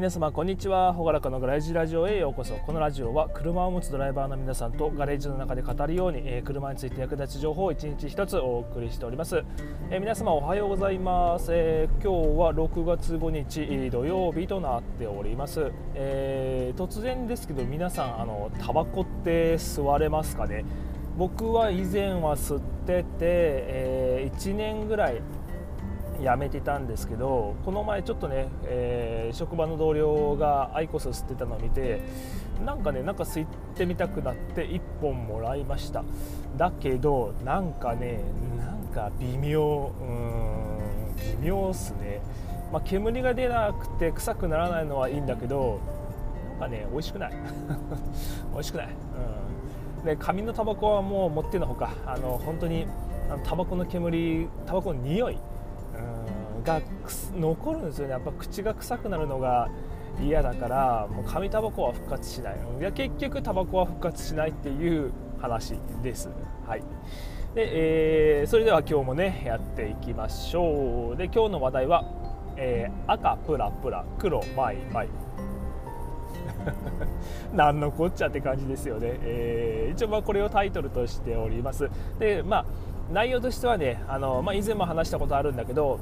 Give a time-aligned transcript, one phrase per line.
[0.00, 0.94] 皆様こんにちは。
[0.94, 2.54] ほがらかのガレージラジオへようこそ。
[2.54, 9.44] このラジオは車を持つドライバーの皆さんとガレージの中で語るように、えー、車について役立つ情報を一日一つお送りしております、
[9.90, 20.64] えー、皆様おはようございます、えー、今日は6月5日土曜日となっております、え突然ですけど皆さんあのタバコって吸われますかね？
[21.18, 25.20] 僕は以前は吸ってて、え1年ぐらい
[26.20, 32.00] 辞めてたんですけどこの前ちょっとね、えー、職場の同僚がアイコス吸ってたのを見て
[32.64, 36.04] なんかねなんか吸ってみたくなって1本もらいました。
[36.56, 38.20] だけどなんかね
[38.58, 42.20] なんか微妙うん微妙っすね、
[42.72, 45.80] まあ、煙が出なくて臭くならないのはいいんだけど
[46.58, 47.32] なんかね美味しくない。
[48.52, 48.88] 美味しくない、
[49.98, 51.90] うん、で紙のタバコはもう持ってのほか。
[52.04, 52.86] あの本当に
[53.44, 55.38] タバコの煙タバコの匂い
[56.64, 56.80] が
[57.34, 58.12] 残るんですよね。
[58.12, 59.68] やっぱ口が臭くなるのが
[60.20, 62.56] 嫌だからもう紙タバコは復活しない。
[62.80, 66.28] いや結局タバコは復活しないっていう話です。
[66.66, 66.82] はい。
[67.54, 71.16] でえー、それでは今日もねやっていきましょう。
[71.16, 72.04] で今日の話題は、
[72.56, 75.08] えー、赤プラプラ黒マイマイ。
[77.54, 81.90] 何のこっちゃって感じですよね、えー、一応まあこれをタイトルとしております。
[82.18, 82.64] でまあ
[83.12, 85.98] 内容としてはねあの、まあ、以前も話したことあるんだけど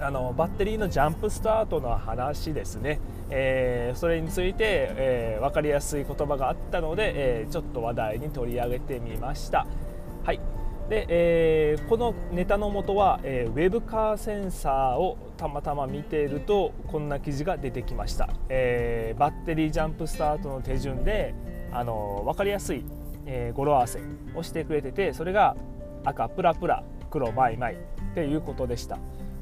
[0.00, 9.66] あのバッテリーのジャンプスタートの話ですね、えー、それについて、えー、分かりやすい言葉があったので、えー、ちょっと話題に取り上げてみました。
[10.24, 10.40] はい。
[10.88, 21.34] でえー、このネタの元は、えー、ウェブカーセンサーをたまたま見ているとこんな記事が出てきました、えー、バッテリージャンプスタートの手順で
[21.72, 22.84] あの分かりやすい、
[23.26, 24.00] え語呂合わせ
[24.36, 25.56] をしてくれててそれが
[26.04, 28.96] 赤プラプラ黒マイマイっていうことでした。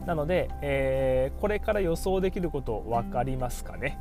[0.07, 3.99] なので、えー、これから予想できること分かりますかね？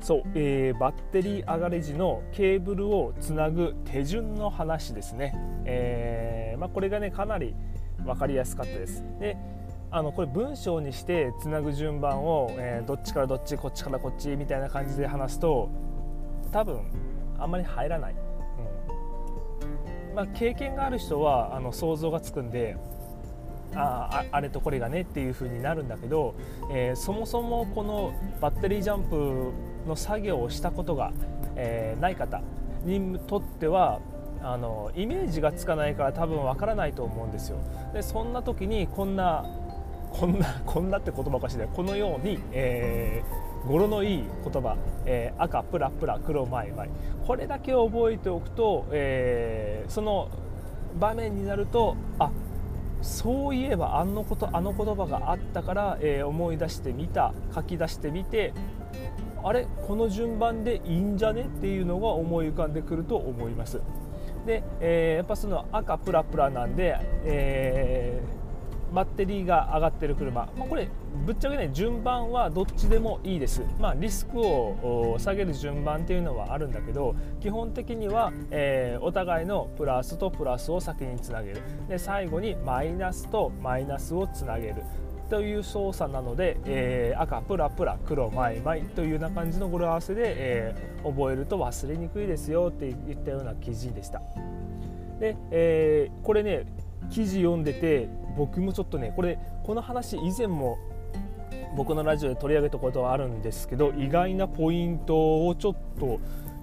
[0.00, 5.32] そう、えー、バッテリー上がり時のケーブルをつなぐ手順の話ですね、
[5.64, 7.54] えー、まあ、これがねかなり
[8.04, 9.04] 分かりやすかったです。
[9.20, 9.36] で
[9.92, 15.68] あのこれ文章にしてつなぐ順番を、えー、どっちからどっちこっちからこっちみたいな感じで話すと
[16.50, 16.80] 多分
[17.38, 18.14] あんまり入らない、
[20.10, 20.14] うん。
[20.16, 22.76] まあ、経験がある人はあの想像がつくんで
[23.74, 26.34] ああれとこれがねっていう風になるんだけど、
[26.70, 29.52] えー、そもそもこのバッテリージャンプ
[29.88, 31.12] の作業をしたことが、
[31.56, 32.42] えー、ない方
[32.84, 34.00] にとっては
[34.42, 37.58] あのイメージがつかないから多分わからないと思うんですよ。
[37.94, 39.44] でそんな時にこんな
[40.10, 46.90] こんなこんなって言葉おかしいねこのように、えー、語呂のいい言葉、えー、赤プラプラ黒マイマイ
[47.26, 50.28] これだけ覚えておくと、えー、その
[50.98, 52.30] 場面になるとあ
[53.02, 58.54] そういえばあのことあの言葉があったから、えー、思い出してみた書き出してみて
[59.44, 63.80] あれこの順番でいいんじゃねっていうのが思い浮かんでくると思います。
[64.46, 68.41] で、えー、やっぱその赤プラプラなんで、えー
[68.92, 70.88] バッテリーが上がってる車、まあ、これ
[71.26, 81.62] ぶっちゃけね順番はどっちでもいいです、まあ、リスクを下げる順番っていうのはあるんだけど基本的には、えー、お互いのプラスとプラスを先につなげる。
[81.88, 84.82] で最後にマイナスとマイナスをつなげる。
[85.32, 94.20] という操作なので、えー、赤プラプラ黒マイマイというような感じの語呂合わせで、えー、覚えると忘れにくいですよって言ったような記事でした。
[95.18, 96.66] で、えー、これね
[97.10, 100.78] 記事読んでて僕もちょっとねこれこの話以前も
[101.76, 106.20] 僕のラジオで取り上げたことはあるんですけど意外なポイントをちょっと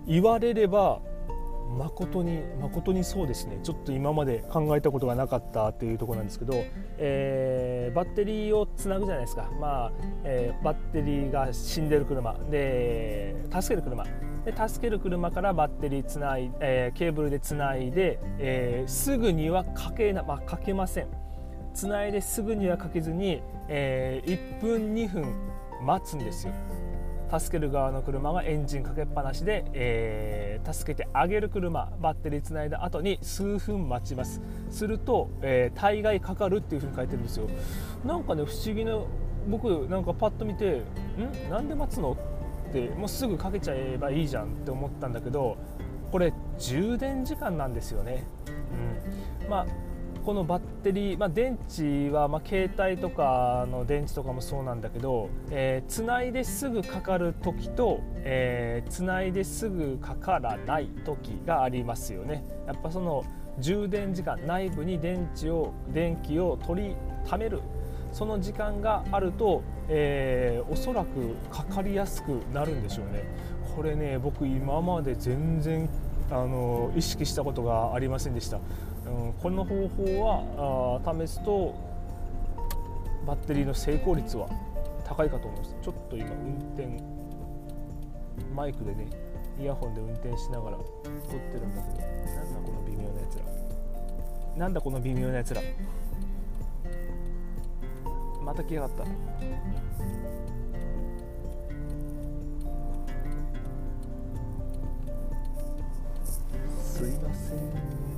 [0.08, 1.00] 言われれば
[1.70, 3.60] 誠に誠にそうですね。
[3.64, 6.54] ちょっと今まで考えたことがなかったっていうところなんですけど、
[6.98, 9.92] えー、バッテリーをつなぐじゃないですか、まあ
[10.24, 12.34] えー、バッテリーが死んでる車。
[12.50, 14.06] で助ける車。
[14.46, 21.08] で助ける車からバッテリーつない、えー、ケーブルでつないで、え、すぐにはかけな、まあ、かけません。
[21.74, 25.36] つないですぐにはかけずに、え、1分2分
[25.86, 26.54] 待つんですよ。
[27.30, 34.42] 助ける側の車がエンジンかけっぱなしで、えー、助けてあげる車バッテリーつないだ後に数分待ちます。
[34.70, 37.48] すると、えー、大概かかるっていうふうに書いてるんですよ。
[38.06, 38.98] なんかね不思議な
[39.48, 40.82] 僕なんかパッと見て
[41.18, 41.50] ん？
[41.50, 42.18] なんで待つの？
[42.70, 45.58] ってもうすぐかけちゃえばいいじゃんって思ったんだけど
[46.12, 48.28] これ充電時間なんですよね、
[49.42, 49.66] うん、まあ
[50.26, 62.44] このバッテリー、まあ、電池は、まあ、携帯とかの電池とかもそうなんだけど、えー、つないですぐかかる時と、えー、つないですぐかからない時がありますよね。
[62.68, 63.24] やっぱその
[63.60, 66.96] 充電時間内部に電池を電気を取り
[67.28, 67.62] ためる。
[68.12, 73.24] その時間があると、えー、おそらくかかりやすくなるんでしょうね。
[73.76, 75.88] これね僕今まで全然
[76.32, 78.60] あの意識したことがありませんでした、
[79.06, 81.76] うん、この方法はあ試すと
[83.26, 84.48] バッテリーの成功率は
[85.06, 85.76] 高いかと思います。
[85.82, 87.02] ちょっと今運転
[88.56, 89.08] マイクでね
[89.60, 93.46] イヤホンで運転しながら撮ってるんだけどなんだこの微妙なやつら。
[94.58, 95.62] なんだこの微妙なやつら。
[98.44, 99.06] また来やがった。
[106.82, 108.09] すいません。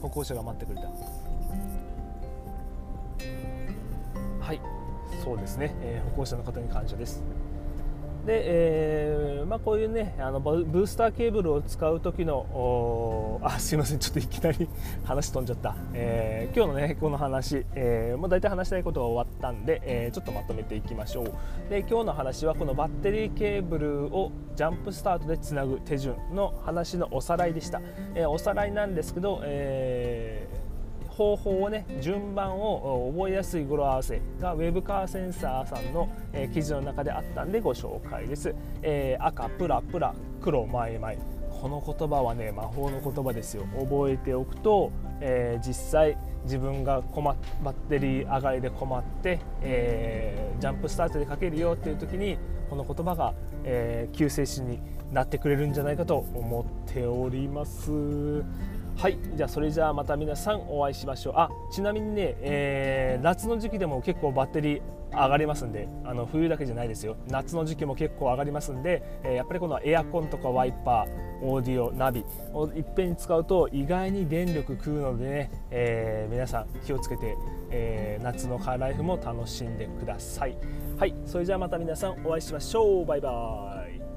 [0.00, 0.88] 歩行者が待ってくれた。
[4.40, 4.60] はい。
[5.24, 7.22] そうですね、えー、歩行者の方に感謝です
[8.28, 14.68] で、えーまあ、こういうねあのブースターケーブルを使う時のあすいませんちょっといきなり
[15.04, 21.32] 話飛んじゃった、えー、今日のねこの話、えー、もう大体話したいことが終わったんで、えー、ちょっとまとめていきましょう。
[21.70, 27.80] で今日の話はこのバッテリーケーブルをジャンプスタートでつなぐ手順の話のおさらいでした、
[28.14, 30.47] え、おさらいなんですけど、え
[31.18, 41.12] 方法をね順番を覚えやすい語呂合わせがウェブカーセンサーさんの、え、記事の中であったんでご紹介です、えー、赤プラプラ黒前々
[41.60, 43.64] この言葉はね魔法の言葉ですよ。
[43.76, 52.38] 覚えておくと、えー、実際自分が困っバッテリー上がりで困って、えー、ジャンプスタートでかけるよっていう時に
[52.70, 54.78] この言葉が、えー、救世主に
[55.10, 57.90] なってくれるんじゃないかと思っております。
[58.98, 61.34] はいじゃあそれじゃあまた皆さんお会いしましょう。
[61.36, 67.16] あちなみにね、えー、夏の時期でも結構バッテリー上がりますんであの冬だけじゃないですよ。
[67.28, 77.36] 夏の時期も結構上がりますんで、えー、やっぱりこのエアコンとかワイパーオーディオナビをいっぺんに使うと意外に電力食うのでね、えー、皆さん気をつけて、
[77.70, 80.56] えー、夏のカーライフも楽しんでください。
[80.98, 83.06] はいそれじゃあまた皆さんお会いしましょう。
[83.06, 84.07] バイバイ。